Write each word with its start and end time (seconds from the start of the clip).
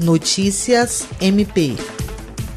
Notícias 0.00 1.06
MP. 1.20 1.76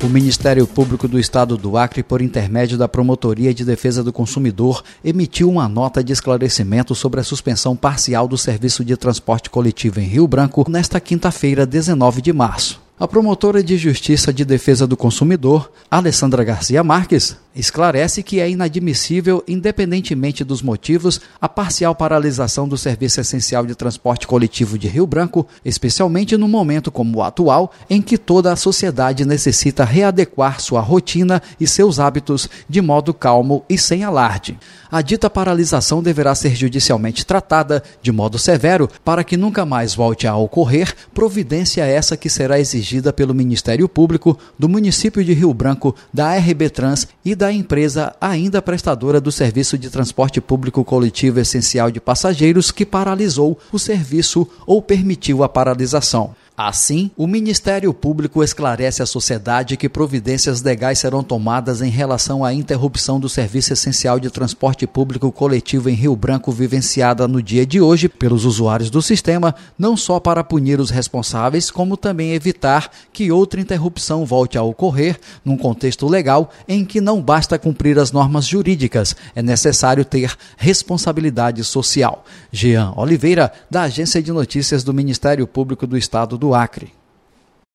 O 0.01 0.07
Ministério 0.07 0.65
Público 0.65 1.09
do 1.09 1.19
Estado 1.19 1.57
do 1.57 1.77
Acre, 1.77 2.01
por 2.01 2.21
intermédio 2.21 2.77
da 2.77 2.87
Promotoria 2.87 3.53
de 3.53 3.65
Defesa 3.65 4.01
do 4.01 4.13
Consumidor, 4.13 4.81
emitiu 5.03 5.49
uma 5.49 5.67
nota 5.67 6.01
de 6.01 6.13
esclarecimento 6.13 6.95
sobre 6.95 7.19
a 7.19 7.23
suspensão 7.23 7.75
parcial 7.75 8.29
do 8.29 8.37
serviço 8.37 8.85
de 8.85 8.95
transporte 8.95 9.49
coletivo 9.49 9.99
em 9.99 10.05
Rio 10.05 10.25
Branco 10.25 10.65
nesta 10.69 11.01
quinta-feira, 11.01 11.65
19 11.65 12.21
de 12.21 12.31
março. 12.31 12.82
A 13.03 13.07
promotora 13.07 13.61
de 13.61 13.77
Justiça 13.77 14.31
de 14.31 14.45
Defesa 14.45 14.87
do 14.87 14.95
Consumidor, 14.95 15.69
Alessandra 15.91 16.41
Garcia 16.41 16.81
Marques, 16.85 17.35
esclarece 17.53 18.23
que 18.23 18.39
é 18.39 18.49
inadmissível, 18.49 19.43
independentemente 19.45 20.41
dos 20.41 20.61
motivos, 20.61 21.19
a 21.39 21.49
parcial 21.49 21.93
paralisação 21.93 22.65
do 22.65 22.77
serviço 22.77 23.19
essencial 23.19 23.65
de 23.65 23.75
transporte 23.75 24.25
coletivo 24.25 24.77
de 24.77 24.87
Rio 24.87 25.05
Branco, 25.05 25.45
especialmente 25.65 26.37
no 26.37 26.47
momento 26.47 26.91
como 26.91 27.17
o 27.17 27.21
atual, 27.21 27.73
em 27.89 28.01
que 28.01 28.17
toda 28.17 28.53
a 28.53 28.55
sociedade 28.55 29.25
necessita 29.25 29.83
readequar 29.83 30.61
sua 30.61 30.79
rotina 30.79 31.41
e 31.59 31.67
seus 31.67 31.99
hábitos 31.99 32.49
de 32.69 32.81
modo 32.81 33.13
calmo 33.13 33.65
e 33.69 33.77
sem 33.77 34.05
alarde. 34.05 34.57
A 34.89 35.01
dita 35.01 35.29
paralisação 35.29 36.01
deverá 36.01 36.33
ser 36.33 36.55
judicialmente 36.55 37.25
tratada 37.25 37.83
de 38.01 38.11
modo 38.11 38.39
severo 38.39 38.89
para 39.03 39.25
que 39.25 39.35
nunca 39.35 39.65
mais 39.65 39.93
volte 39.93 40.25
a 40.25 40.35
ocorrer, 40.37 40.95
providência 41.13 41.83
essa 41.83 42.15
que 42.15 42.29
será 42.29 42.59
exigida 42.59 42.92
exigida 42.93 43.11
pelo 43.11 43.33
Ministério 43.33 43.89
Público 43.89 44.37
do 44.57 44.69
município 44.69 45.23
de 45.23 45.33
Rio 45.33 45.53
Branco, 45.53 45.95
da 46.13 46.35
RB 46.35 46.69
Trans 46.69 47.07
e 47.25 47.33
da 47.33 47.51
empresa 47.51 48.15
ainda 48.21 48.61
prestadora 48.61 49.19
do 49.19 49.31
serviço 49.31 49.77
de 49.77 49.89
transporte 49.89 50.39
público 50.39 50.83
coletivo 50.83 51.39
essencial 51.39 51.89
de 51.89 51.99
passageiros 51.99 52.71
que 52.71 52.85
paralisou 52.85 53.57
o 53.71 53.79
serviço 53.79 54.47
ou 54.67 54.81
permitiu 54.81 55.43
a 55.43 55.49
paralisação. 55.49 56.35
Assim, 56.55 57.09
o 57.17 57.25
Ministério 57.25 57.91
Público 57.95 58.43
esclarece 58.43 59.01
à 59.01 59.07
sociedade 59.07 59.75
que 59.75 59.89
providências 59.89 60.61
legais 60.61 60.99
serão 60.99 61.23
tomadas 61.23 61.81
em 61.81 61.89
relação 61.89 62.45
à 62.45 62.53
interrupção 62.53 63.19
do 63.19 63.27
serviço 63.27 63.73
essencial 63.73 64.19
de 64.19 64.29
transporte 64.29 64.85
público 64.85 65.31
coletivo 65.31 65.89
em 65.89 65.95
Rio 65.95 66.15
Branco 66.15 66.51
vivenciada 66.51 67.27
no 67.27 67.41
dia 67.41 67.65
de 67.65 67.81
hoje 67.81 68.07
pelos 68.07 68.45
usuários 68.45 68.91
do 68.91 69.01
sistema, 69.01 69.55
não 69.79 69.97
só 69.97 70.19
para 70.19 70.43
punir 70.43 70.79
os 70.79 70.91
responsáveis, 70.91 71.71
como 71.71 71.97
também 71.97 72.33
evitar 72.33 72.91
que 73.11 73.31
outra 73.31 73.59
interrupção 73.59 74.23
volte 74.23 74.55
a 74.55 74.61
ocorrer 74.61 75.19
num 75.43 75.57
contexto 75.57 76.07
legal 76.07 76.51
em 76.67 76.85
que 76.85 77.01
não 77.01 77.19
basta 77.19 77.57
cumprir 77.57 77.97
as 77.97 78.11
normas 78.11 78.45
jurídicas, 78.45 79.15
é 79.35 79.41
necessário 79.41 80.05
ter 80.05 80.37
responsabilidade 80.55 81.63
social. 81.63 82.23
Jean 82.51 82.93
Oliveira, 82.95 83.51
da 83.71 83.81
Agência 83.81 84.21
de 84.21 84.31
Notícias 84.31 84.83
do 84.83 84.93
Ministério 84.93 85.47
Público 85.47 85.87
do 85.87 85.97
Estado 85.97 86.42
do 86.43 86.53
Acre. 86.53 86.91